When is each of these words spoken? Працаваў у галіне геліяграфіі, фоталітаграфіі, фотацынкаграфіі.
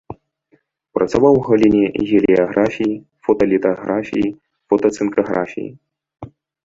Працаваў 0.97 1.33
у 1.39 1.43
галіне 1.47 1.83
геліяграфіі, 2.09 2.95
фоталітаграфіі, 3.27 4.33
фотацынкаграфіі. 4.73 5.69